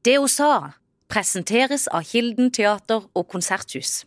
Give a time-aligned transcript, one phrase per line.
[0.00, 0.72] Det hun sa,
[1.12, 4.06] presenteres av Kilden teater og konserthus.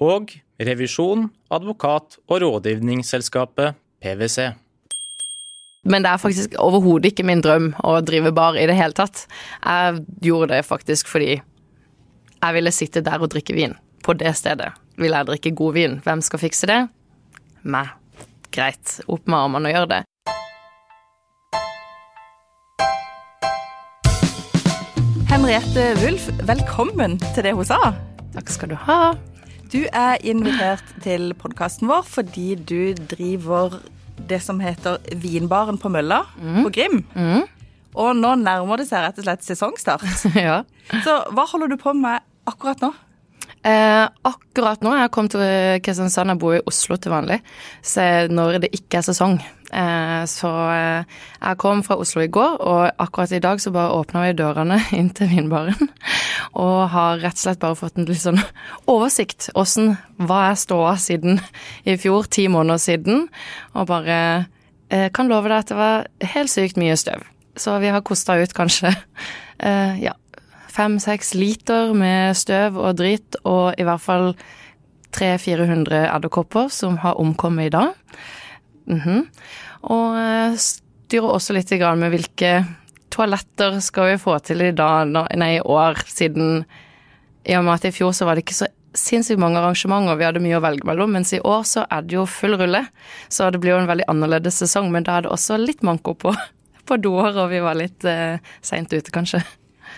[0.00, 4.54] Og revisjon, advokat og rådgivningsselskapet PwC.
[5.86, 9.26] Men det er faktisk overhodet ikke min drøm å drive bar i det hele tatt.
[9.60, 13.76] Jeg gjorde det faktisk fordi jeg ville sitte der og drikke vin.
[14.02, 16.00] På det stedet vil jeg drikke god vin.
[16.00, 16.80] Hvem skal fikse det?
[17.62, 17.92] Meg.
[18.56, 19.02] Greit.
[19.04, 20.04] Opp med armene og gjør det.
[25.46, 27.76] Henriette Wulf, velkommen til det hun sa.
[28.34, 29.12] Takk skal du ha.
[29.70, 33.76] Du er invitert til podkasten vår fordi du driver
[34.26, 36.98] det som heter Vinbaren på Mølla på Grim.
[37.94, 40.02] Og nå nærmer det seg rett og slett sesongstart.
[40.48, 40.64] ja.
[41.06, 42.90] Så hva holder du på med akkurat nå?
[43.66, 45.42] Eh, akkurat nå jeg kom til
[45.82, 47.40] Kristiansand, jeg bor i Oslo til vanlig,
[47.82, 49.40] så når det ikke er sesong.
[49.74, 53.96] Eh, så eh, jeg kom fra Oslo i går, og akkurat i dag så bare
[53.96, 55.90] åpna vi dørene inn til vinbaren.
[56.56, 58.38] Og har rett og slett bare fått en litt sånn
[58.92, 59.50] oversikt.
[59.58, 61.40] Åssen Hva er ståa siden
[61.84, 63.26] i fjor, ti måneder siden?
[63.74, 64.20] Og bare
[64.94, 67.26] eh, kan love deg at det var helt sykt mye støv.
[67.58, 70.14] Så vi har kosta ut kanskje eh, ja,
[70.76, 74.32] fem-seks liter med støv og dritt, og i hvert fall
[75.16, 77.94] 300-400 edderkopper som har omkommet i dag.
[78.86, 79.26] Mhm.
[79.86, 82.52] Og eh, styrer også litt med hvilke
[83.10, 86.64] toaletter skal vi få til i dag, nei, i år, siden
[87.46, 90.24] i og med at i fjor så var det ikke så sinnssykt mange arrangementer, vi
[90.24, 92.82] hadde mye å velge mellom, mens i år så er det jo full rulle.
[93.28, 96.16] Så det blir jo en veldig annerledes sesong, men da er det også litt manko
[96.16, 96.32] på,
[96.88, 99.44] på doer, og vi var litt eh, seint ute, kanskje.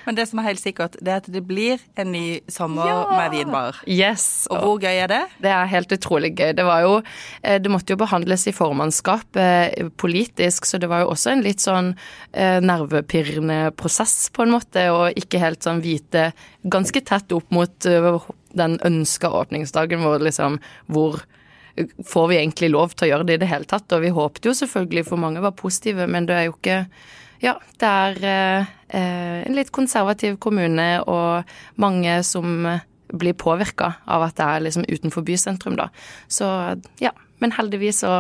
[0.07, 3.35] Men det som er helt sikkert, det er at det blir en ny sommer med
[3.35, 3.81] vinbar.
[3.87, 4.47] Yes.
[4.53, 5.23] Og hvor gøy er det?
[5.43, 6.53] Det er helt utrolig gøy.
[6.59, 11.05] Det var jo eh, Det måtte jo behandles i formannskap eh, politisk, så det var
[11.05, 11.95] jo også en litt sånn
[12.33, 16.31] eh, nervepirrende prosess, på en måte, og ikke helt sånn vite
[16.69, 17.87] Ganske tett opp mot
[18.59, 20.59] den ønska åpningsdagen vår, liksom,
[20.93, 21.21] hvor
[22.05, 23.93] Får vi egentlig lov til å gjøre det i det hele tatt?
[23.95, 26.79] Og vi håpet jo selvfølgelig, for mange var positive, men det er jo ikke
[27.41, 31.45] ja, det er eh, en litt konservativ kommune og
[31.77, 32.67] mange som
[33.09, 35.89] blir påvirka av at det er liksom utenfor bysentrum, da.
[36.29, 36.49] Så
[37.01, 37.15] ja.
[37.39, 38.13] Men heldigvis så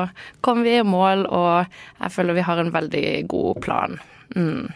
[0.46, 1.66] kom vi i mål, og
[1.98, 3.96] jeg føler vi har en veldig god plan.
[4.36, 4.68] Mm.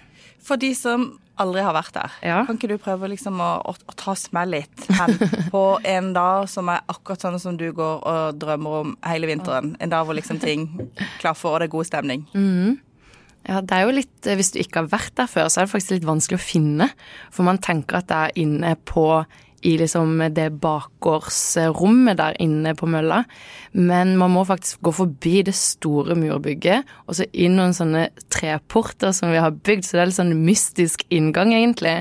[0.43, 1.05] For de som
[1.39, 2.41] aldri har vært der, Ja.
[2.45, 5.15] kan ikke du prøve liksom å, å, å ta med litt hen
[5.55, 9.77] på en dag som er akkurat sånn som du går og drømmer om hele vinteren?
[9.79, 10.67] En dag hvor liksom ting
[11.23, 12.27] klaffer, og det er god stemning.
[13.49, 15.73] Ja, det er jo litt Hvis du ikke har vært der før, så er det
[15.73, 16.91] faktisk litt vanskelig å finne.
[17.35, 19.07] For man tenker at det er inne på
[19.63, 23.23] i liksom det bakgårdsrommet der inne på mølla.
[23.73, 29.15] Men man må faktisk gå forbi det store murbygget, og så inn noen sånne treporter
[29.17, 31.95] som vi har bygd, så det er litt sånn mystisk inngang, egentlig.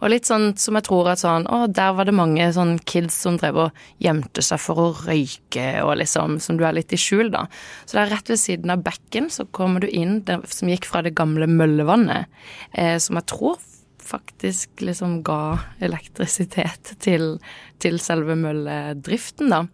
[0.00, 3.16] Og litt sånn som jeg tror at sånn Å, der var det mange sånn kids
[3.24, 6.98] som drev og gjemte seg for å røyke, og liksom Som du er litt i
[7.00, 7.46] skjul, da.
[7.84, 10.88] Så det er rett ved siden av bekken, så kommer du inn, det, som gikk
[10.88, 12.26] fra det gamle møllevannet,
[12.72, 13.60] eh, som jeg tror
[14.04, 17.38] faktisk liksom ga elektrisitet til,
[17.82, 19.64] til selve mølledriften, da.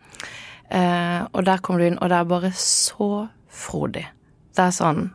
[0.71, 3.11] Eh, og der kommer du inn, og det er bare så
[3.51, 4.07] frodig.
[4.55, 5.09] Det er sånn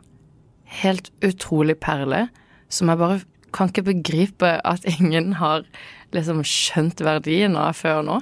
[0.82, 2.26] helt utrolig perle
[2.72, 3.20] som jeg bare
[3.56, 5.64] kan ikke begripe at ingen har
[6.16, 8.20] liksom skjønt verdien av før nå.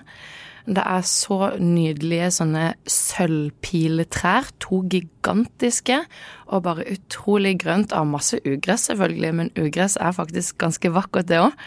[0.65, 5.99] Det er så nydelige sånne sølvpiletrær, to gigantiske,
[6.49, 11.43] og bare utrolig grønt av masse ugress, selvfølgelig, men ugress er faktisk ganske vakkert, det
[11.45, 11.61] òg.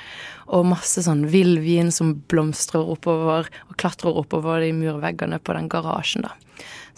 [0.50, 6.26] Og masse sånn villvin som blomstrer oppover og klatrer oppover de murveggene på den garasjen,
[6.26, 6.34] da.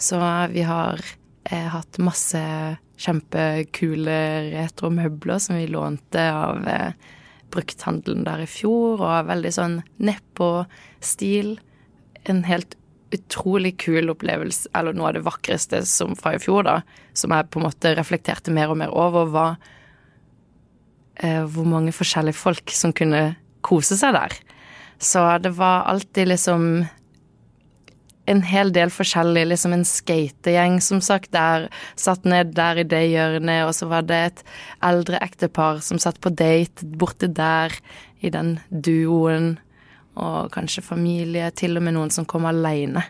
[0.00, 0.16] Så
[0.54, 2.40] vi har eh, hatt masse
[3.00, 4.20] kjempekule
[4.54, 7.10] retromøbler som vi lånte av eh,
[7.52, 11.58] brukthandelen der i fjor, og veldig sånn nedpå-stil.
[12.28, 12.76] En helt
[13.14, 16.76] utrolig kul opplevelse, eller noe av det vakreste som fra i fjor, da,
[17.16, 19.56] som jeg på en måte reflekterte mer og mer over, var
[21.18, 23.34] eh, hvor mange forskjellige folk som kunne
[23.66, 24.36] kose seg der.
[25.00, 26.86] Så det var alltid liksom
[28.30, 31.66] en hel del forskjellig, liksom en skategjeng, som sagt, der
[31.98, 34.44] satt ned der i det hjørnet, og så var det et
[34.86, 37.74] eldre ektepar som satt på date borte der,
[38.20, 39.54] i den duoen,
[40.18, 43.04] og kanskje familie, til og med noen som kom aleine.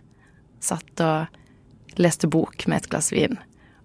[0.61, 3.38] Satt og leste bok med et glass vin.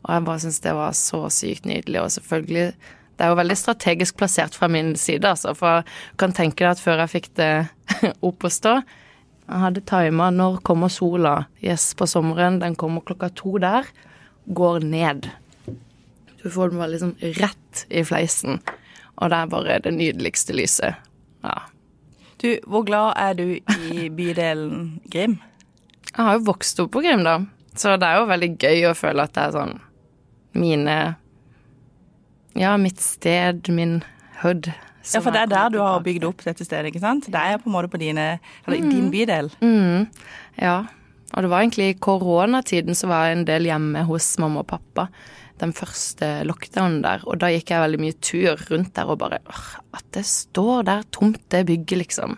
[0.05, 2.67] Og jeg bare syns det var så sykt nydelig, og selvfølgelig
[3.15, 5.85] det er jo veldig strategisk plassert fra min side, altså, for jeg
[6.19, 7.51] kan tenke deg at før jeg fikk det
[8.27, 8.73] opp å stå
[9.45, 11.45] Jeg hadde tima når kommer sola.
[11.61, 12.57] Yes, på sommeren.
[12.63, 13.85] Den kommer klokka to der.
[14.57, 15.29] Går ned.
[16.41, 18.57] Du får den bare liksom rett i fleisen.
[19.21, 20.97] Og det er bare det nydeligste lyset.
[21.45, 21.59] Ja.
[22.41, 23.45] Du, hvor glad er du
[23.91, 25.37] i bydelen Grim?
[26.11, 27.39] Jeg har jo vokst opp på Grim, da,
[27.75, 29.77] så det er jo veldig gøy å føle at det er sånn
[30.55, 30.97] mine
[32.55, 33.97] Ja, mitt sted, min
[34.39, 34.69] hood.
[35.11, 37.27] Ja, for det er der du har bygd opp dette stedet, ikke sant?
[37.31, 39.51] Det er på en måte på dine, eller din bydel.
[39.59, 40.07] Mm,
[40.61, 40.77] ja.
[41.35, 44.69] Og det var egentlig i koronatiden så var jeg en del hjemme hos mamma og
[44.71, 45.09] pappa.
[45.61, 47.21] Den første lockdownen der.
[47.29, 49.39] Og da gikk jeg veldig mye tur rundt der og bare
[49.95, 52.35] At det står der tomt, det bygget, liksom.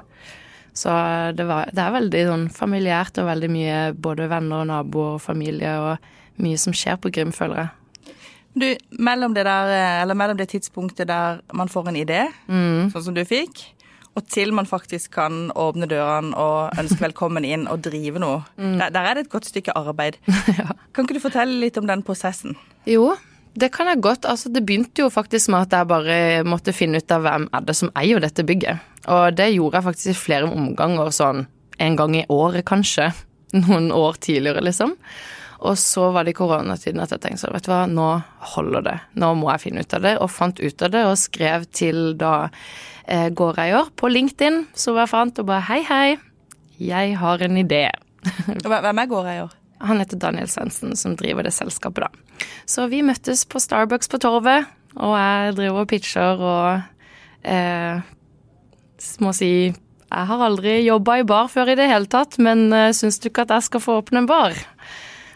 [0.78, 0.94] Så
[1.34, 5.24] det, var, det er veldig sånn familiært og veldig mye både venner og naboer og
[5.24, 5.98] familie og
[6.38, 8.14] mye som skjer på Grim, føler jeg.
[8.58, 8.68] Du,
[9.02, 9.72] mellom det, der,
[10.04, 12.92] eller mellom det tidspunktet der man får en idé, Mm.
[12.94, 13.64] sånn som du fikk,
[14.18, 18.90] og til man faktisk kan åpne dørene og ønske velkommen inn og drive noe, der,
[18.90, 20.18] der er det et godt stykke arbeid.
[20.94, 22.58] Kan ikke du fortelle litt om den prosessen?
[22.90, 23.12] Jo,
[23.58, 24.26] det kan jeg godt.
[24.30, 26.18] Altså, det begynte jo faktisk med at jeg bare
[26.48, 28.82] måtte finne ut av hvem er det som eier dette bygget.
[29.14, 31.46] Og det gjorde jeg faktisk i flere omganger, sånn
[31.82, 33.12] en gang i året kanskje.
[33.56, 34.98] Noen år tidligere, liksom.
[35.66, 38.10] Og så var det i koronatiden at jeg tenkte sånn, vet du hva, nå
[38.54, 38.98] holder det.
[39.18, 40.16] Nå må jeg finne ut av det.
[40.22, 42.34] Og fant ut av det og skrev til da
[43.08, 46.18] eh, gårdeier på LinkedIn, som jeg fant, og bare hei, hei,
[46.78, 47.88] jeg har en idé.
[48.68, 49.56] Hvem er gårdeier?
[49.80, 52.46] Han heter Daniel Svendsen, som driver det selskapet, da.
[52.66, 58.00] Så vi møttes på Starbucks på Torvet, og jeg driver og pitcher og eh,
[59.22, 62.94] Må si Jeg har aldri jobba i bar før i det hele tatt, men eh,
[62.98, 64.58] syns du ikke at jeg skal få åpne en bar?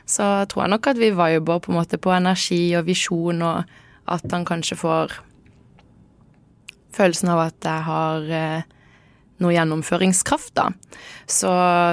[0.09, 4.11] Så tror jeg nok at vi viber på en måte på energi og visjon, og
[4.11, 5.17] at han kanskje får
[6.95, 8.69] følelsen av at jeg har eh,
[9.41, 10.69] noe gjennomføringskraft, da.
[11.29, 11.51] Så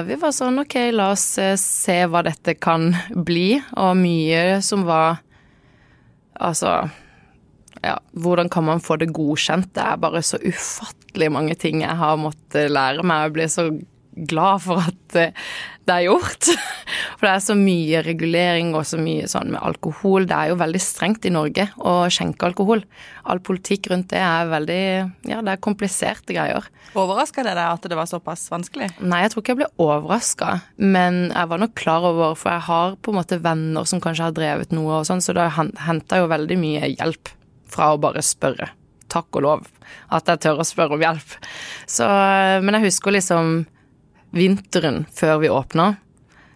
[0.09, 4.87] vi var sånn ok, la oss eh, se hva dette kan bli, og mye som
[4.89, 5.23] var
[6.39, 6.69] Altså
[7.83, 9.73] ja, hvordan kan man få det godkjent?
[9.75, 13.25] Det er bare så ufattelig mange ting jeg har måttet lære meg.
[13.25, 13.65] Jeg blir så
[14.27, 15.47] glad for at eh,
[15.89, 16.49] det er gjort.
[17.19, 20.27] For det er så mye regulering og så mye sånn med alkohol.
[20.29, 22.83] Det er jo veldig strengt i Norge å skjenke alkohol.
[23.29, 24.83] All politikk rundt det er veldig
[25.27, 26.69] Ja, det er kompliserte greier.
[26.97, 28.91] Overraska det deg at det var såpass vanskelig?
[29.01, 32.65] Nei, jeg tror ikke jeg ble overraska, men jeg var nok klar over, for jeg
[32.69, 36.21] har på en måte venner som kanskje har drevet noe og sånn, så da henta
[36.21, 37.33] jo veldig mye hjelp
[37.69, 38.71] fra å bare spørre.
[39.09, 39.67] Takk og lov
[40.13, 41.35] at jeg tør å spørre om hjelp.
[41.89, 42.07] Så,
[42.63, 43.63] men jeg husker liksom
[44.35, 45.93] vinteren før vi åpna.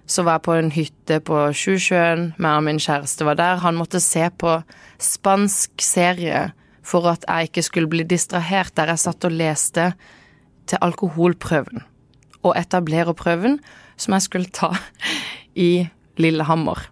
[0.06, 2.34] Så var jeg på en hytte på Sjusjøen.
[2.42, 3.62] Meg og min kjæreste var der.
[3.64, 4.58] Han måtte se på
[5.02, 6.50] spansk serie
[6.84, 9.94] for at jeg ikke skulle bli distrahert der jeg satt og leste
[10.68, 11.84] til alkoholprøven
[12.44, 13.58] og etablererprøven
[13.96, 14.74] som jeg skulle ta
[15.56, 15.88] i
[16.20, 16.90] Lillehammer.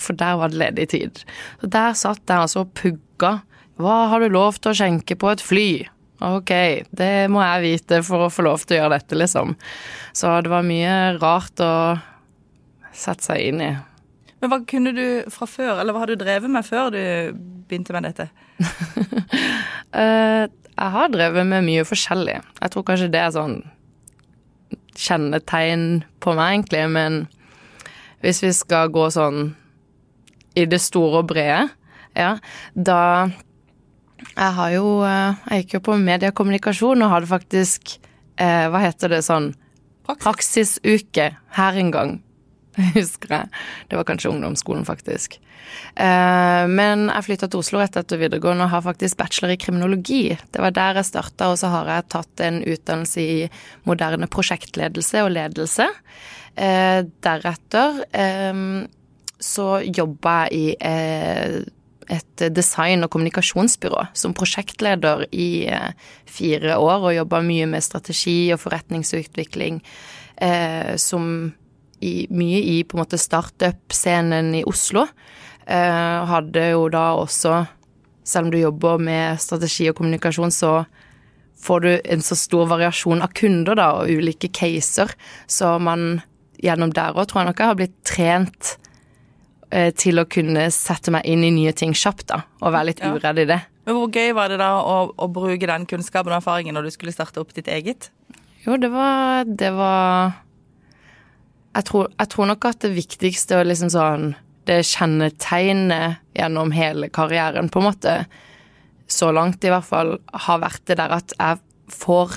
[0.00, 1.22] For der var det ledig tid.
[1.60, 3.40] Så der satt jeg altså og pugga.
[3.80, 5.68] Hva har du lov til å skjenke på et fly?
[6.20, 6.50] Ok,
[6.92, 9.54] det må jeg vite for å få lov til å gjøre dette, liksom.
[10.12, 11.72] Så det var mye rart å
[12.92, 13.70] sette seg inn i.
[14.40, 17.02] Men hva kunne du fra før, eller hva har du drevet med før du
[17.68, 18.30] begynte med dette?
[19.90, 22.36] Eh, jeg har drevet med mye forskjellig.
[22.60, 23.56] Jeg tror kanskje det er sånn
[24.94, 27.16] kjennetegn på meg, egentlig, men
[28.22, 29.56] hvis vi skal gå sånn
[30.54, 31.64] i det store og brede,
[32.14, 32.36] ja,
[32.78, 33.00] da
[34.28, 37.96] Jeg har jo eh, Jeg gikk jo på mediekommunikasjon og hadde faktisk
[38.40, 39.52] eh, Hva heter det sånn
[40.10, 42.16] Praksisuke her en gang,
[42.96, 43.60] husker jeg.
[43.86, 45.36] Det var kanskje ungdomsskolen, faktisk.
[45.94, 50.22] Eh, men jeg flytta til Oslo rett etter videregående og har faktisk bachelor i kriminologi.
[50.50, 53.36] Det var der jeg starta, og så har jeg tatt en utdannelse i
[53.86, 55.86] moderne prosjektledelse og ledelse.
[56.58, 58.64] Eh, deretter eh,
[59.40, 61.60] så jobba jeg i eh,
[62.10, 65.92] et design- og kommunikasjonsbyrå som prosjektleder i eh,
[66.26, 69.80] fire år, og jobba mye med strategi og forretningsutvikling,
[70.42, 71.52] eh, som
[72.00, 75.06] i, mye i på en måte startup-scenen i Oslo.
[75.66, 77.60] Eh, hadde jo da også,
[78.24, 80.80] selv om du jobber med strategi og kommunikasjon, så
[81.60, 85.12] får du en så stor variasjon av kunder da, og ulike caser,
[85.46, 86.22] så man
[86.60, 88.76] gjennom der òg tror jeg nok jeg har blitt trent
[89.70, 93.38] til å kunne sette meg inn i nye ting kjapt, da, og være litt uredd
[93.38, 93.60] i det.
[93.86, 96.94] Men Hvor gøy var det da å, å bruke den kunnskapen og erfaringen når du
[96.94, 98.10] skulle starte opp ditt eget?
[98.64, 100.34] Jo, det var Det var
[101.70, 104.30] jeg tror, jeg tror nok at det viktigste og liksom sånn
[104.66, 108.14] Det kjennetegnet gjennom hele karrieren, på en måte,
[109.10, 110.12] så langt i hvert fall,
[110.44, 111.58] har vært det der at jeg
[111.90, 112.36] får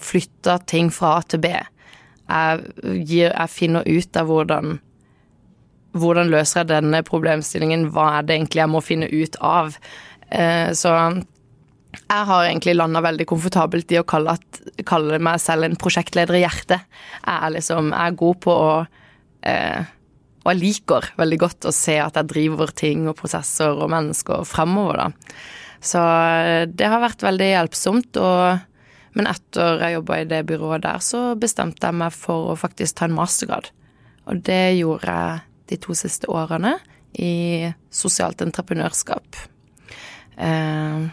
[0.00, 1.50] flytta ting fra A til B.
[1.52, 2.62] Jeg,
[3.04, 4.78] gir, jeg finner ut av hvordan
[5.94, 9.76] hvordan løser jeg denne problemstillingen, hva er det egentlig jeg må finne ut av?
[10.34, 10.92] Eh, så
[11.94, 16.38] jeg har egentlig landa veldig komfortabelt i å kalle, at, kalle, meg selv en prosjektleder
[16.38, 16.86] i hjertet.
[17.20, 18.70] Jeg er liksom jeg er god på å
[19.46, 19.92] eh,
[20.44, 24.42] Og jeg liker veldig godt å se at jeg driver ting og prosesser og mennesker
[24.48, 25.38] fremover, da.
[25.84, 28.20] Så eh, det har vært veldig hjelpsomt.
[28.20, 28.66] Og,
[29.14, 32.98] men etter jeg jobba i det byrået der, så bestemte jeg meg for å faktisk
[32.98, 33.70] ta en mastergrad.
[34.28, 36.76] Og det gjorde jeg de to siste årene
[37.14, 39.36] i sosialt entreprenørskap.
[40.36, 41.06] Eh,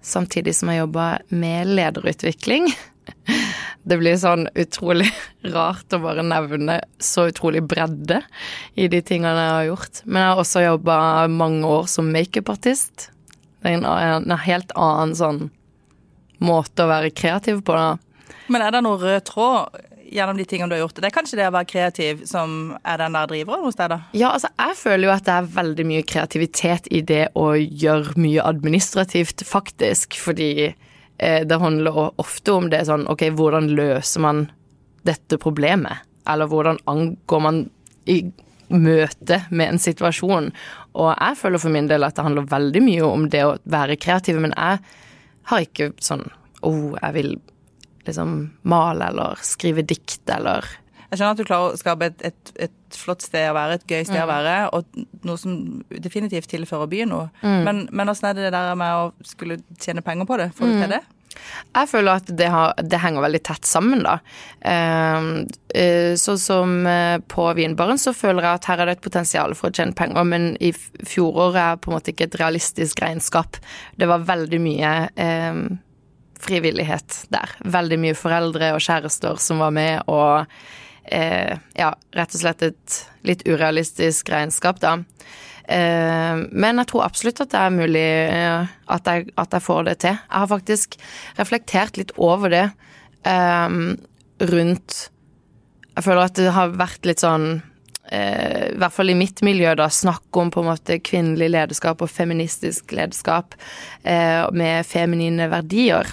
[0.00, 2.70] samtidig som jeg jobba med lederutvikling.
[3.82, 5.08] Det blir sånn utrolig
[5.54, 8.20] rart å bare nevne så utrolig bredde
[8.78, 10.02] i de tingene jeg har gjort.
[10.04, 10.98] Men jeg har også jobba
[11.32, 13.08] mange år som makeupartist.
[13.60, 15.40] Det er en, en, helt annen sånn
[16.40, 17.96] måte å være kreativ på, da.
[18.50, 20.98] Men er det noen rød tråd gjennom de tingene du har gjort.
[20.98, 24.00] Det er kanskje det å være kreativ som er den der driveren hos deg, da?
[24.16, 28.16] Ja, altså jeg føler jo at det er veldig mye kreativitet i det å gjøre
[28.20, 30.18] mye administrativt, faktisk.
[30.20, 34.46] Fordi eh, det handler ofte om det sånn ok, hvordan løser man
[35.06, 36.06] dette problemet?
[36.28, 37.64] Eller hvordan angår man
[38.10, 38.22] i
[38.70, 40.50] møte med en situasjon?
[40.98, 43.98] Og jeg føler for min del at det handler veldig mye om det å være
[44.00, 44.82] kreativ, men jeg
[45.50, 46.26] har ikke sånn
[46.66, 47.32] oh, jeg vil
[48.06, 50.66] liksom male eller skrive dikt eller
[51.10, 53.86] Jeg skjønner at du klarer å skape et, et, et flott sted å være, et
[53.86, 54.24] gøy sted mm.
[54.24, 55.56] å være, og noe som
[55.90, 57.30] definitivt tilfører byen noe.
[57.42, 57.62] Mm.
[57.66, 60.52] Men, men åssen er det det der med å skulle tjene penger på det?
[60.54, 60.84] Får du mm.
[60.84, 61.02] til det?
[61.74, 64.16] Jeg føler at det, har, det, henger veldig tett sammen, da.
[66.18, 69.70] Sånn som uh, på Vinbaren så føler jeg at her er det et potensial for
[69.70, 73.60] å tjene penger, men i fjoråret er på en måte ikke et realistisk regnskap.
[73.96, 75.62] Det var veldig mye uh,
[76.40, 77.52] frivillighet der.
[77.64, 80.46] Veldig mye foreldre og kjærester som var med, og
[81.04, 84.98] eh, ja, rett og slett et litt urealistisk regnskap, da.
[85.70, 89.86] Eh, men jeg tror absolutt at det er mulig eh, at, jeg, at, jeg, får
[89.86, 90.18] det til.
[90.18, 91.00] Jeg har faktisk
[91.38, 92.66] reflektert litt over det
[93.28, 93.80] eh,
[94.50, 95.00] rundt
[95.96, 97.60] Jeg føler at det har vært litt sånn
[98.10, 102.02] eh, i hvert fall i mitt miljø, da, snakke om på en måte kvinnelig lederskap
[102.02, 103.54] og feministisk lederskap
[104.02, 106.10] eh, med feminine verdier.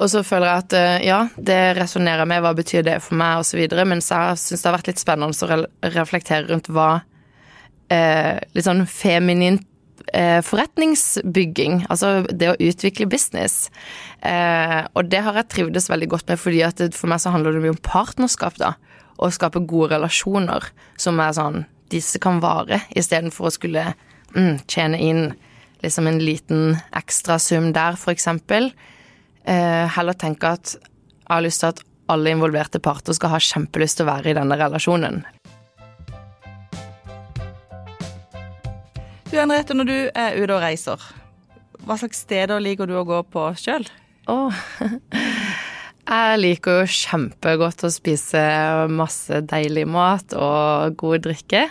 [0.00, 3.42] Og så føler jeg at eh, ja, det resonnerer med hva betyr det for meg,
[3.42, 3.60] osv.
[3.86, 6.88] Mens jeg syns det har vært litt spennende å reflektere rundt hva
[7.92, 9.60] eh, litt sånn feminin
[10.12, 13.68] eh, forretningsbygging, altså det å utvikle business.
[14.20, 17.54] Eh, og det har jeg trivdes veldig godt med, fordi at for meg så handler
[17.54, 18.74] det mye om partnerskap, da.
[19.14, 23.82] Å skape gode relasjoner som er sånn Disse kan vare, istedenfor å skulle
[24.34, 25.20] mm, tjene inn
[25.84, 28.70] liksom en liten ekstra sum der, for eksempel
[29.44, 31.82] heller tenke at jeg har lyst til at
[32.12, 35.22] alle involverte parter skal ha kjempelyst til å være i denne relasjonen.
[39.30, 41.06] Du Henriette, når du er ute og reiser,
[41.84, 43.86] hva slags steder liker du å gå på sjøl?
[44.30, 44.54] Oh.
[46.04, 48.40] Jeg liker jo kjempegodt å spise
[48.92, 51.64] masse deilig mat og god drikke.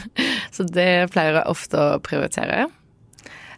[0.56, 2.64] Så det pleier jeg ofte å prioritere.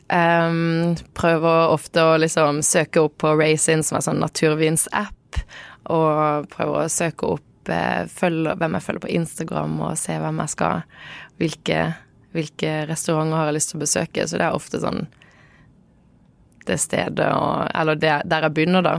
[0.07, 5.41] Um, prøver ofte å liksom søke opp på Raisin, som er sånn naturvins-app,
[5.91, 10.43] og prøver å søke opp eh, følge, hvem jeg følger på Instagram, og se hvem
[10.43, 10.85] jeg skal
[11.43, 11.81] hvilke,
[12.37, 14.27] hvilke restauranter har jeg lyst til å besøke.
[14.27, 15.07] Så det er ofte sånn
[16.67, 18.95] det stedet og Eller det, der jeg begynner, da.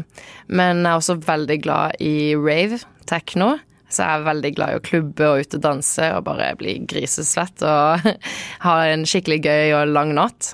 [0.47, 3.57] Men jeg er også veldig glad i rave, techno.
[3.87, 6.77] Så jeg er veldig glad i å klubbe og ute og danse og bare bli
[6.91, 8.07] grisesvett og
[8.65, 10.53] ha en skikkelig gøy og lang natt.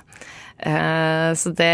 [0.58, 1.70] Eh, så det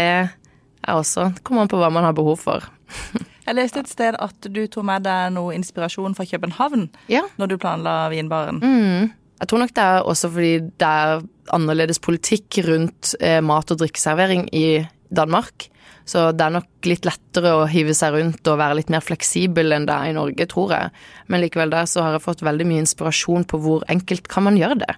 [0.81, 2.65] er også Kommer an på hva man har behov for.
[3.45, 7.23] Jeg leste et sted at du tok med deg noe inspirasjon fra København ja.
[7.41, 8.61] når du planla vinbaren.
[8.61, 9.11] Mm.
[9.41, 11.23] Jeg tror nok det er også fordi det er
[11.55, 15.67] annerledes politikk rundt eh, mat- og drikkeservering i Danmark.
[16.05, 19.73] Så det er nok litt lettere å hive seg rundt og være litt mer fleksibel
[19.73, 20.93] enn det er i Norge, tror jeg.
[21.31, 24.59] Men likevel der så har jeg fått veldig mye inspirasjon på hvor enkelt kan man
[24.59, 24.95] gjøre det.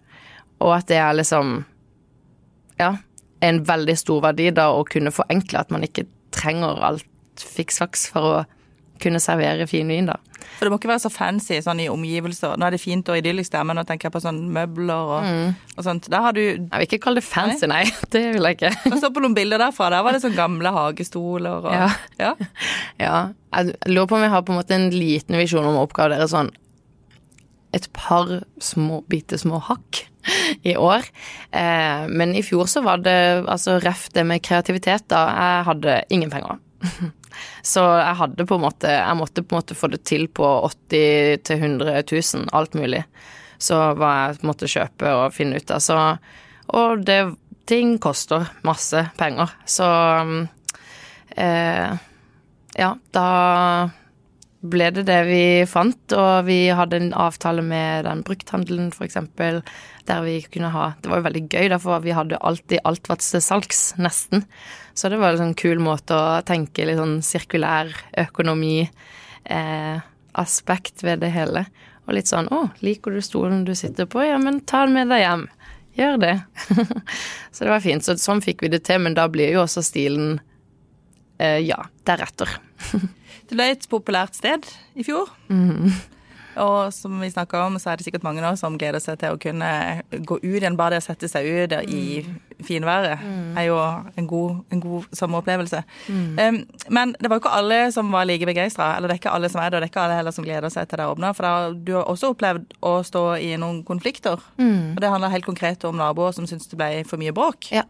[0.64, 1.62] Og at det er liksom
[2.80, 2.96] Ja,
[3.44, 8.30] en veldig stor verdi da å kunne forenkle at man ikke trenger alt fiksfaks for
[8.30, 8.44] å
[9.04, 10.20] kunne servere fin vin, da.
[10.58, 12.56] For det må ikke være så fancy sånn i omgivelser.
[12.60, 15.28] Nå er det fint og idyllisk der, men nå tenker jeg på sånn møbler og,
[15.28, 15.76] mm.
[15.76, 16.08] og sånt.
[16.12, 17.84] Der har du Jeg vil ikke kalle det fancy, nei.
[17.88, 18.02] nei.
[18.14, 18.74] Det vil jeg ikke.
[18.86, 19.90] Jeg så på noen bilder derfra.
[19.96, 21.90] Der var det sånn gamle hagestoler og Ja.
[22.22, 22.34] ja.
[23.02, 23.16] ja.
[23.54, 26.30] Jeg lurer på om jeg har på en måte en liten visjon om å oppgradere
[26.32, 26.52] sånn
[27.74, 28.30] et par
[28.62, 30.04] små, bitte små hakk
[30.62, 31.08] i år.
[31.52, 35.26] Eh, men i fjor så var det altså ref det med kreativitet, da.
[35.34, 36.62] Jeg hadde ingen penger.
[37.66, 40.46] Så jeg hadde på en måte Jeg måtte på en måte få det til på
[40.68, 43.02] 80 til 100 000, alt mulig.
[43.58, 45.82] Så hva jeg måtte kjøpe og finne ut av.
[45.82, 45.98] Så
[46.78, 47.22] Og det
[47.66, 49.50] ting koster masse penger.
[49.66, 49.88] Så
[51.36, 51.96] eh,
[52.78, 53.28] ja, da
[54.64, 59.60] ble det det vi fant, og vi hadde en avtale med den brukthandelen, eksempel,
[60.08, 63.26] der vi kunne ha Det var jo veldig gøy, for vi hadde alltid alt vært
[63.28, 64.46] til salgs, nesten.
[64.96, 67.92] Så det var en sånn kul måte å tenke litt sånn sirkulær
[68.26, 69.98] økonomi eh,
[70.34, 71.66] aspekt ved det hele.
[72.08, 74.24] Og litt sånn 'Å, liker du stolen du sitter på?
[74.24, 75.50] Ja, men ta den med deg hjem.'
[75.94, 76.42] Gjør det.
[77.54, 78.04] så det var fint.
[78.04, 80.40] Så sånn fikk vi det til, men da blir jo også stilen
[81.44, 82.50] ja, deretter.
[83.48, 85.32] det ble et populært sted i fjor.
[85.50, 85.92] Mm.
[86.62, 89.34] Og som vi snakka om, så er det sikkert mange nå som gleder seg til
[89.34, 89.70] å kunne
[90.12, 90.78] gå ut igjen.
[90.78, 92.24] Bare det å sette seg ut i
[92.64, 93.58] finværet mm.
[93.60, 93.80] er jo
[94.20, 95.82] en god, en god sommeropplevelse.
[96.08, 96.38] Mm.
[96.38, 96.60] Um,
[96.94, 98.94] men det var jo ikke alle som var like begeistra.
[98.98, 100.48] Eller det er ikke alle som er det, og det er ikke alle heller som
[100.48, 101.34] gleder seg til det åpna.
[101.34, 104.42] For da, du har også opplevd å stå i noen konflikter.
[104.62, 104.94] Mm.
[104.94, 107.72] Og det handler helt konkret om naboer som syntes det ble for mye bråk.
[107.74, 107.88] Ja.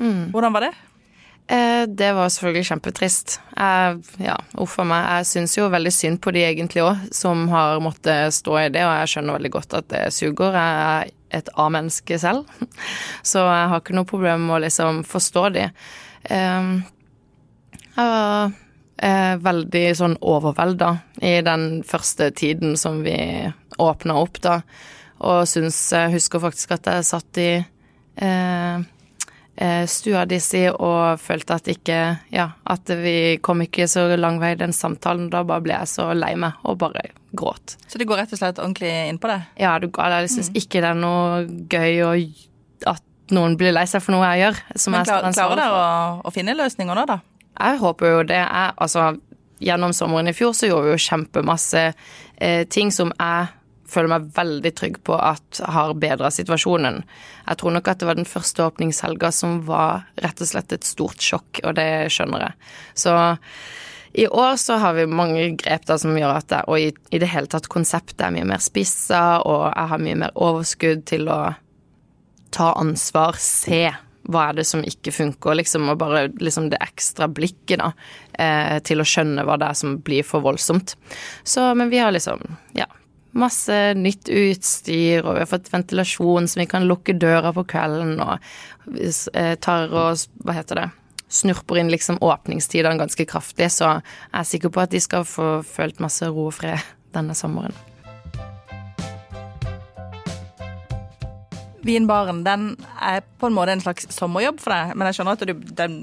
[0.00, 0.30] Mm.
[0.32, 0.76] Hvordan var det?
[1.50, 3.40] Eh, det var selvfølgelig kjempetrist.
[3.56, 5.06] Jeg, ja, uff a meg.
[5.16, 8.84] Jeg syns jo veldig synd på de egentlig òg, som har måttet stå i det,
[8.86, 10.54] og jeg skjønner veldig godt at det suger.
[10.54, 12.46] Jeg er et A-menneske selv,
[13.32, 15.66] så jeg har ikke noe problem med å liksom forstå de.
[16.30, 16.70] Eh,
[17.96, 18.54] jeg var
[19.02, 20.92] eh, veldig sånn overvelda
[21.26, 23.18] i den første tiden som vi
[23.80, 24.60] åpna opp, da,
[25.20, 28.88] og syns Jeg husker faktisk at jeg satt i eh,
[29.90, 31.96] stua di si og følte at ikke
[32.32, 35.28] Ja, at vi kom ikke så lang vei i den samtalen.
[35.32, 37.76] Da bare ble jeg så lei meg og bare gråt.
[37.86, 39.40] Så det går rett og slett ordentlig inn på det?
[39.60, 40.16] Ja, du gal.
[40.22, 40.60] Jeg syns mm.
[40.62, 42.12] ikke det er noe gøy å,
[42.90, 44.62] at noen blir lei seg for noe jeg gjør.
[44.94, 45.84] Men klar, klarer dere å,
[46.24, 47.20] å, finne løsninger nå, da?
[47.60, 48.40] Jeg håper jo det.
[48.40, 49.10] Jeg, altså,
[49.60, 53.59] gjennom sommeren i fjor så gjorde vi jo kjempemasse eh, ting som jeg
[53.90, 57.02] føler meg veldig trygg på at har bedra situasjonen.
[57.46, 60.88] Jeg tror nok at det var den første åpningshelga som var rett og slett et
[60.88, 62.72] stort sjokk, og det skjønner jeg.
[63.04, 63.14] Så
[64.12, 67.22] i år så har vi mange grep da som gjør at det, og i, i
[67.22, 71.30] det hele tatt konseptet er mye mer spissa, og jeg har mye mer overskudd til
[71.30, 71.40] å
[72.50, 73.84] ta ansvar, se
[74.30, 77.92] hva er det som ikke funker, liksom, og bare liksom det ekstra blikket, da,
[78.34, 80.96] eh, til å skjønne hva det er som blir for voldsomt.
[81.42, 82.42] Så, men vi har liksom,
[82.76, 82.86] ja,
[83.36, 88.16] masse nytt utstyr, og vi har fått ventilasjon så vi kan lukke døra på kvelden,
[88.22, 88.38] og
[89.34, 90.88] eh, tar og Hva heter det?
[91.30, 95.60] Snurper inn liksom åpningstidene ganske kraftig, så jeg er sikker på at de skal få
[95.66, 96.82] følt masse ro og fred
[97.14, 97.76] denne sommeren.
[101.86, 105.44] Vinbaren den er på en måte en slags sommerjobb for deg, men jeg skjønner at
[105.48, 105.96] du, den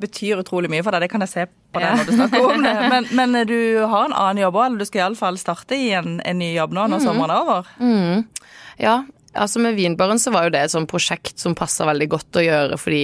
[0.00, 1.04] betyr utrolig mye for deg.
[1.04, 2.74] Det kan jeg se på deg når du snakker om det.
[2.92, 3.58] Men, men, du
[3.90, 6.74] har en annen jobb òg, eller du skal iallfall starte i en, en, ny jobb
[6.76, 7.04] nå når mm.
[7.04, 7.72] sommeren er over?
[7.80, 8.52] Mm.
[8.80, 8.94] Ja,
[9.32, 12.44] altså med Vinbaren så var jo det et sånt prosjekt som passa veldig godt å
[12.44, 13.02] gjøre fordi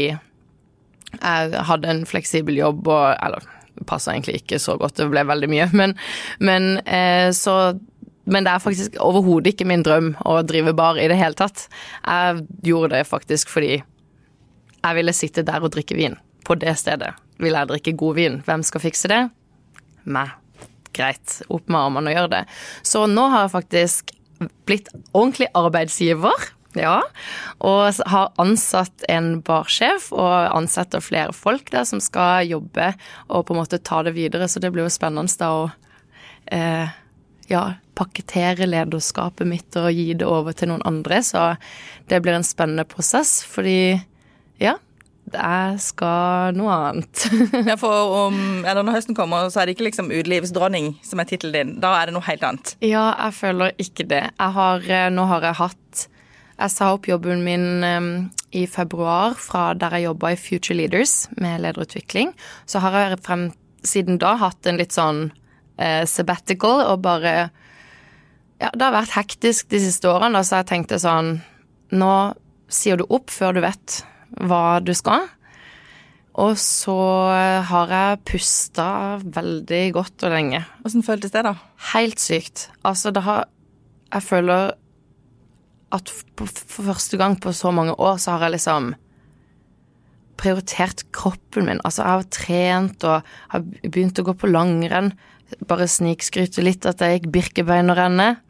[1.14, 3.44] jeg hadde en fleksibel jobb og Eller
[3.86, 5.96] passa egentlig ikke så godt, det ble veldig mye, men,
[6.38, 7.74] men eh, så
[8.24, 11.66] men det er faktisk overhodet ikke min drøm å drive bar i det hele tatt.
[12.04, 13.76] Jeg gjorde det faktisk fordi
[14.84, 16.16] jeg ville sitte der og drikke vin.
[16.44, 18.40] På det stedet vil jeg drikke god vin.
[18.46, 19.22] Hvem skal fikse det?
[20.04, 20.34] Meg.
[20.94, 21.40] Greit.
[21.50, 22.42] Opp med armene og gjøre det.
[22.86, 24.12] Så nå har jeg faktisk
[24.68, 26.52] blitt ordentlig arbeidsgiver.
[26.74, 27.04] Ja,
[27.62, 32.88] og har ansatt en barsjef og ansetter flere folk der som skal jobbe
[33.28, 35.68] og på en måte ta det videre, så det blir jo spennende da å
[36.50, 36.90] eh,
[37.50, 37.64] ja,
[37.98, 41.20] pakkettere lederskapet mitt og gi det over til noen andre.
[41.24, 41.54] Så
[42.10, 44.00] det blir en spennende prosess, fordi
[44.62, 44.76] ja,
[45.32, 47.24] jeg skal noe annet.
[47.70, 51.28] ja, for om, eller Når høsten kommer, så er det ikke liksom utelivsdronning som er
[51.30, 51.76] tittelen din.
[51.82, 52.74] Da er det noe helt annet.
[52.84, 54.24] Ja, jeg føler ikke det.
[54.30, 56.08] Jeg har, eh, nå har jeg hatt
[56.54, 58.10] Jeg sa opp jobben min um,
[58.54, 62.30] i februar fra der jeg jobba i Future Leaders med lederutvikling.
[62.70, 63.48] Så har jeg frem
[63.82, 65.32] siden da hatt en litt sånn
[65.78, 67.34] eh, sabbatical og bare
[68.62, 71.38] Ja, det har vært hektisk de siste årene, så jeg tenkte sånn
[71.94, 72.14] Nå
[72.72, 74.00] sier du opp før du vet
[74.40, 75.28] hva du skal.
[76.42, 76.96] Og så
[77.68, 78.86] har jeg pusta
[79.22, 80.64] veldig godt og lenge.
[80.82, 81.52] Åssen føltes det, da?
[81.92, 82.68] Helt sykt.
[82.82, 83.46] Altså, det har
[84.14, 84.74] Jeg føler
[85.94, 88.92] at for første gang på så mange år så har jeg liksom
[90.38, 91.80] prioritert kroppen min.
[91.84, 95.12] Altså, jeg har trent og har begynt å gå på langrenn
[95.68, 98.40] bare snikskryte litt at jeg gikk Birkebeinerrennet,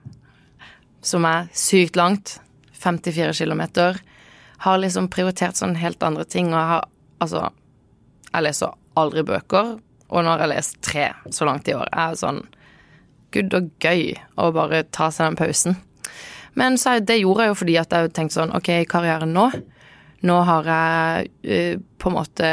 [1.04, 2.38] som er sykt langt,
[2.80, 3.62] 54 km.
[4.64, 6.90] Har liksom prioritert sånn helt andre ting, og jeg har
[7.24, 7.50] altså
[8.35, 9.76] Jeg leser aldri bøker,
[10.11, 11.87] og nå har jeg lest tre så langt i år.
[11.87, 12.40] Jeg er sånn
[13.30, 15.76] Gud og gøy å bare ta seg den pausen.
[16.59, 19.52] Men så, det gjorde jeg jo fordi at jeg tenkte sånn OK, karrieren nå
[20.25, 22.49] Nå har jeg uh, på en måte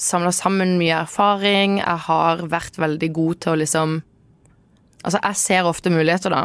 [0.00, 1.78] samla sammen mye erfaring.
[1.82, 4.00] Jeg har vært veldig god til å liksom
[5.00, 6.42] Altså, jeg ser ofte muligheter, da.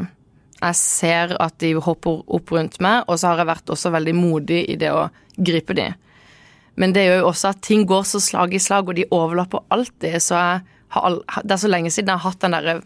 [0.62, 4.14] Jeg ser at de hopper opp rundt meg, og så har jeg vært også veldig
[4.16, 5.90] modig i det å gripe de.
[6.80, 9.66] Men det gjør jo også at ting går så slag i slag, og de overlapper
[9.76, 10.16] alltid.
[10.24, 10.64] Så jeg
[10.96, 12.78] har all, det er så lenge siden jeg har hatt den derre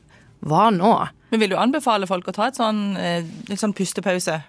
[0.50, 0.94] Hva nå?
[1.30, 2.82] Men vil du anbefale folk å ta et sånn,
[3.50, 4.42] litt sånn pustepause?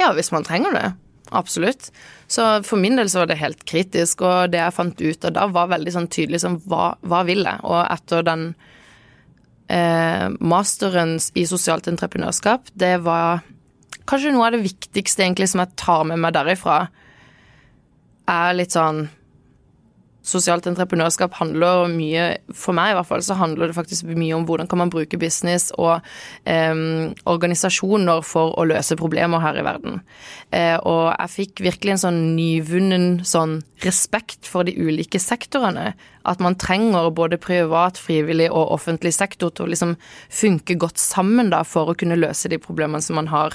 [0.00, 0.86] Ja, hvis man trenger det.
[1.34, 1.90] Absolutt.
[2.30, 5.34] Så for min del så var det helt kritisk, og det jeg fant ut av
[5.34, 7.62] da, var veldig sånn tydelig som hva, hva vil jeg?
[7.66, 8.46] Og etter den
[9.72, 13.42] eh, masteren i sosialt entreprenørskap, det var
[14.06, 16.84] kanskje noe av det viktigste egentlig som jeg tar med meg derifra,
[18.30, 19.06] er litt sånn
[20.26, 24.46] Sosialt entreprenørskap handler mye, for meg i hvert fall, så handler det faktisk mye om
[24.48, 26.00] hvordan kan man bruke business og
[26.50, 26.74] eh,
[27.30, 30.00] organisasjoner for å løse problemer her i verden.
[30.50, 35.92] Eh, og jeg fikk virkelig en sånn nyvunnen sånn respekt for de ulike sektorene.
[36.26, 39.94] At man trenger både privat, frivillig og offentlig sektor til å liksom
[40.32, 43.54] funke godt sammen da, for å kunne løse de problemene som man har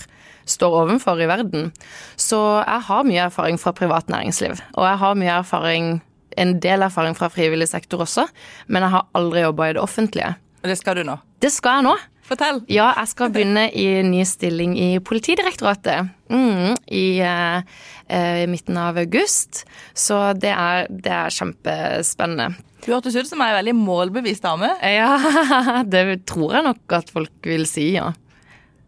[0.49, 1.71] står overfor i verden.
[2.15, 5.91] Så jeg har mye erfaring fra privat næringsliv, og jeg har mye erfaring
[6.37, 8.27] en del erfaring fra frivillig sektor også,
[8.67, 10.33] men jeg har aldri jobba i det offentlige.
[10.61, 11.17] Og det skal du nå?
[11.41, 11.97] Det skal jeg nå.
[12.31, 12.61] Fortell.
[12.71, 19.65] Ja, jeg skal begynne i ny stilling i Politidirektoratet mm, i eh, midten av august.
[19.97, 22.53] Så det er, det er kjempespennende.
[22.85, 24.69] Du hørtes ut som ei veldig målbevisst dame.
[24.85, 25.17] Ja,
[25.93, 28.07] det tror jeg nok at folk vil si, ja.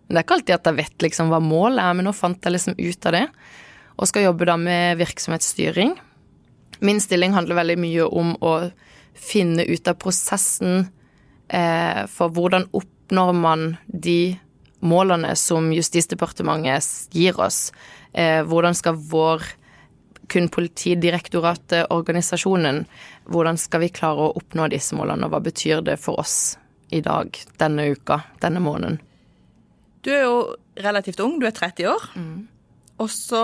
[0.08, 2.56] Det er ikke alltid at jeg vet liksom hva målet er, men nå fant jeg
[2.56, 3.28] liksom ut av det.
[3.98, 5.98] Og skal jobbe da med virksomhetsstyring.
[6.84, 8.54] Min stilling handler veldig mye om å
[9.14, 10.88] finne ut av prosessen
[11.48, 14.36] eh, for hvordan oppnår man de
[14.84, 17.70] målene som Justisdepartementet gir oss.
[18.12, 19.46] Eh, hvordan skal vår
[20.34, 22.84] kun Politidirektoratet, organisasjonen,
[23.32, 26.56] hvordan skal vi klare å oppnå disse målene, og hva betyr det for oss
[26.94, 29.00] i dag, denne uka, denne måneden?
[30.04, 30.38] Du er jo
[30.84, 32.10] relativt ung, du er 30 år.
[32.16, 32.48] Mm.
[33.02, 33.42] Og så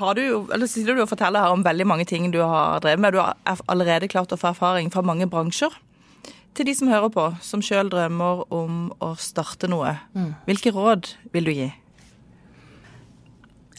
[0.00, 2.82] har du jo, eller sitter du og forteller her om veldig mange ting du har
[2.84, 3.16] drevet med.
[3.16, 5.72] Du har allerede klart å få erfaring fra mange bransjer.
[6.56, 10.32] Til de som hører på, som sjøl drømmer om å starte noe, mm.
[10.48, 11.68] hvilke råd vil du gi?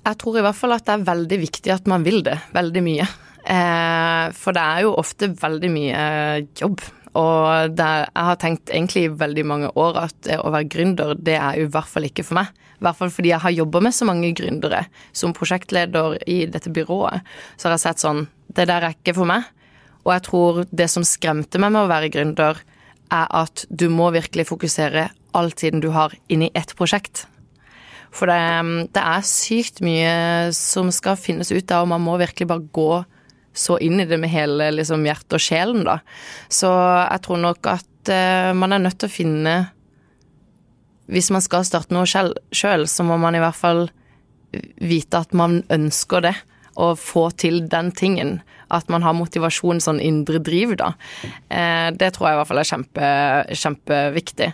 [0.02, 2.84] Jeg tror i hvert fall at det er veldig viktig at man vil det veldig
[2.86, 3.06] mye.
[3.42, 6.02] Eh, for det er jo ofte veldig mye
[6.58, 6.82] jobb.
[7.20, 11.16] Og er, jeg har tenkt egentlig i veldig mange år at det å være gründer,
[11.20, 12.52] det er jo i hvert fall ikke for meg.
[12.80, 14.86] I hvert fall fordi jeg har jobba med så mange gründere.
[15.14, 19.30] Som prosjektleder i dette byrået, så har jeg sett sånn Det der er ikke for
[19.30, 19.46] meg.
[20.04, 22.58] Og jeg tror det som skremte meg med å være gründer,
[23.12, 27.26] er at du må virkelig fokusere all tiden du har, inn i ett prosjekt.
[28.12, 32.48] For det, det er sykt mye som skal finnes ut av, og man må virkelig
[32.50, 32.92] bare gå
[33.54, 36.00] så inn i det med hele liksom, hjertet og sjelen, da.
[36.52, 39.56] Så jeg tror nok at uh, man er nødt til å finne
[41.12, 43.90] hvis man skal starte noe sjøl, så må man i hvert fall
[44.80, 46.36] vite at man ønsker det,
[46.80, 48.38] og få til den tingen.
[48.72, 50.94] At man har motivasjon, sånn indre driv, da.
[51.52, 53.10] Eh, det tror jeg i hvert fall er kjempe,
[53.64, 54.48] kjempeviktig.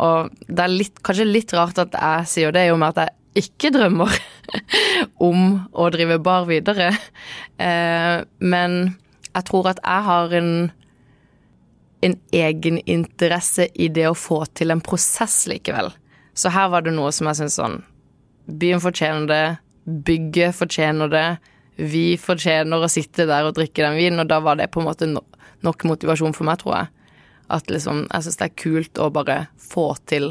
[0.00, 3.04] Og det er litt, kanskje litt rart at jeg sier det, i og med at
[3.04, 4.14] jeg ikke drømmer
[5.28, 6.90] om å drive bar videre.
[7.58, 8.78] Eh, men
[9.28, 10.52] jeg tror at jeg har en
[12.00, 15.90] en egeninteresse i det å få til en prosess likevel.
[16.34, 17.80] Så her var det noe som jeg syns sånn
[18.48, 19.46] Byen fortjener det,
[19.84, 21.26] bygget fortjener det,
[21.76, 24.86] vi fortjener å sitte der og drikke den vinen, og da var det på en
[24.88, 26.88] måte nok motivasjon for meg, tror jeg.
[27.52, 30.30] At liksom Jeg syns det er kult å bare få til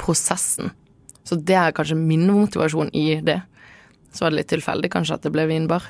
[0.00, 0.72] prosessen.
[1.28, 3.42] Så det er kanskje min motivasjon i det.
[4.16, 5.84] Så var det litt tilfeldig kanskje at det ble vinbar.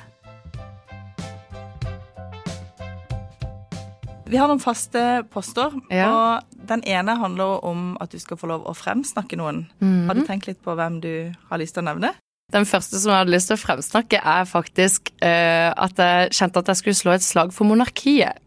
[4.29, 6.09] Vi har noen faste poster, ja.
[6.13, 9.63] og den ene handler om at du skal få lov å fremsnakke noen.
[9.81, 10.03] Mm.
[10.05, 11.13] Har du tenkt litt på hvem du
[11.49, 12.11] har lyst til å nevne?
[12.53, 16.61] Den første som jeg hadde lyst til å fremsnakke, er faktisk uh, at jeg kjente
[16.61, 18.37] at jeg skulle slå et slag for monarkiet.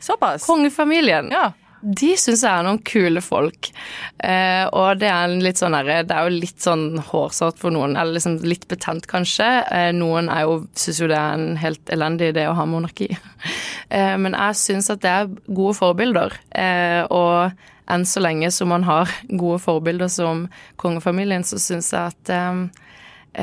[0.00, 0.46] Såpass?
[0.48, 1.28] Kongefamilien.
[1.34, 1.50] Ja.
[1.80, 3.70] De syns jeg er noen kule folk.
[4.18, 7.94] Eh, og det er litt sånn der, Det er jo litt sånn hårsårt for noen,
[7.96, 9.46] eller liksom litt betent, kanskje.
[9.70, 13.12] Eh, noen er jo, syns jo det er en helt elendig idé å ha monarki.
[13.88, 16.34] Eh, men jeg syns at det er gode forbilder.
[16.52, 17.54] Eh, og
[17.88, 19.08] enn så lenge som man har
[19.40, 20.42] gode forbilder som
[20.76, 22.60] kongefamilien, så syns jeg at eh,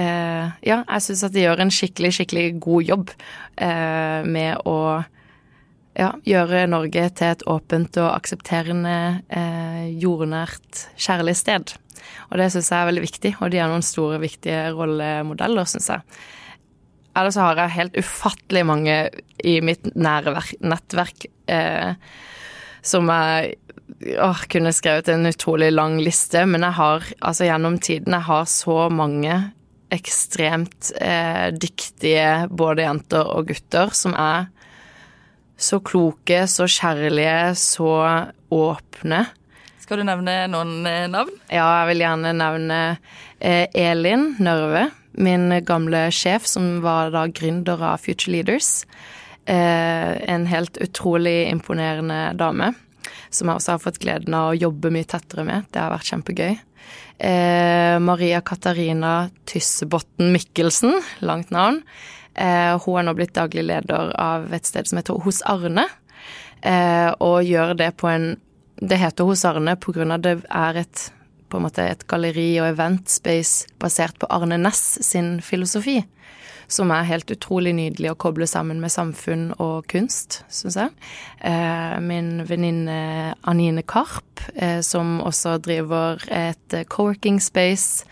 [0.03, 3.15] eh, Ja, jeg syns at de gjør en skikkelig, skikkelig god jobb
[3.57, 4.77] med å
[5.95, 11.75] ja, gjøre Norge til et åpent og aksepterende, eh, jordnært, kjærlig sted.
[12.29, 15.89] Og det syns jeg er veldig viktig, og de har noen store, viktige rollemodeller, syns
[15.93, 16.03] jeg.
[17.15, 18.95] Ellers har jeg helt ufattelig mange
[19.39, 20.35] i mitt nære
[20.67, 21.95] nettverk eh,
[22.85, 23.55] som jeg
[24.19, 28.49] åh, kunne skrevet en utrolig lang liste, men jeg har altså gjennom tiden jeg har
[28.51, 29.37] så mange
[29.95, 34.49] ekstremt eh, dyktige både jenter og gutter som er
[35.57, 37.89] så kloke, så kjærlige, så
[38.53, 39.25] åpne.
[39.85, 41.33] Skal du nevne noen eh, navn?
[41.53, 42.79] Ja, jeg vil gjerne nevne
[43.37, 44.87] eh, Elin Nørve,
[45.21, 48.79] min gamle sjef, som var da gründer av Future Leaders.
[49.45, 52.71] Eh, en helt utrolig imponerende dame,
[53.29, 55.69] som jeg også har fått gleden av å jobbe mye tettere med.
[55.69, 56.55] Det har vært kjempegøy.
[58.03, 61.79] Maria Katarina Tyssebotn Mikkelsen, langt navn.
[62.35, 65.85] Eh, hun er nå blitt daglig leder av et sted som heter Hos Arne,
[66.61, 68.35] eh, og gjør det på en
[68.75, 71.11] Det heter Hos Arne av det er et
[71.47, 76.03] på en måte et galleri og event space basert på Arne Næss sin filosofi
[76.67, 80.89] som er helt utrolig nydelig å koble sammen med samfunn og kunst, syns jeg.
[81.39, 84.41] Eh, min venninne Anine Karp,
[84.81, 88.05] som også driver et co-working space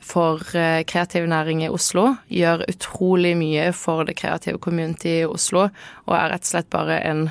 [0.00, 5.68] for eh, kreativ næring i Oslo, gjør utrolig mye for det kreative community i Oslo,
[6.06, 7.26] og er rett og slett bare en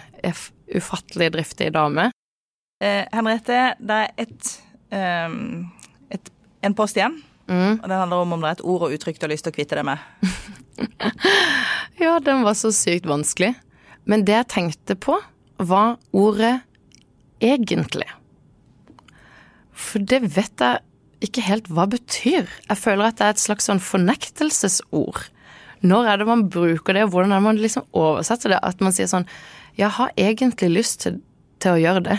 [0.76, 2.10] ufattelig driftig dame.
[2.84, 4.52] Eh, Henriette, det er et,
[4.94, 5.66] um,
[6.14, 6.30] et,
[6.64, 7.18] en post igjen.
[7.50, 7.80] Mm.
[7.82, 9.54] Og det handler om om det er et ord og uttrykk du har lyst til
[9.54, 9.98] å kvitte deg med.
[12.04, 13.56] ja, den var så sykt vanskelig.
[14.10, 15.18] Men det jeg tenkte på,
[15.58, 16.60] var ordet
[17.44, 18.08] egentlig.
[19.76, 20.84] For det vet jeg
[21.26, 22.48] ikke helt hva betyr.
[22.48, 25.26] Jeg føler at det er et slags sånn fornektelsesord.
[25.80, 28.60] Når er det man bruker det, og hvordan er det man liksom oversetter det?
[28.64, 29.28] At man sier sånn
[29.80, 31.22] Jeg har egentlig lyst til,
[31.64, 32.18] til å gjøre det.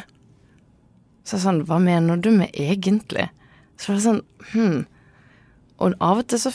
[1.28, 3.28] Så sånn Hva mener du med egentlig?
[3.76, 4.86] Så det er sånn Hm.
[5.80, 6.52] Og av og til så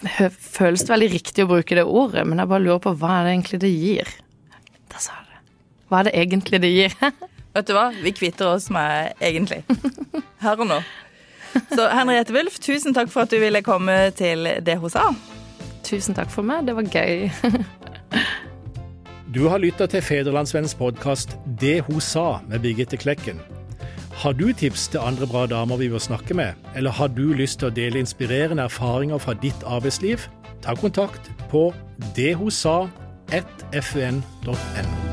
[0.00, 3.26] føles det veldig riktig å bruke det ordet, men jeg bare lurer på hva er
[3.26, 4.12] det egentlig det gir?
[4.90, 5.42] Da sa jeg det.
[5.90, 6.96] Hva er det egentlig det gir?
[7.54, 9.60] Vet du hva, vi kvitter oss med egentlig.
[10.40, 10.80] Her og nå.
[11.74, 15.10] Så Henriette Wulf, tusen takk for at du ville komme til det hun sa.
[15.86, 17.30] Tusen takk for meg, det var gøy.
[19.34, 21.28] du har lytta til Federlandsvennens podkast
[21.60, 23.38] Det hun sa med Birgitte Klekken.
[24.20, 27.58] Har du tips til andre bra damer vi bør snakke med, eller har du lyst
[27.62, 30.18] til å dele inspirerende erfaringer fra ditt arbeidsliv?
[30.60, 31.74] Ta kontakt på
[32.18, 35.09] dethosa1fun.no.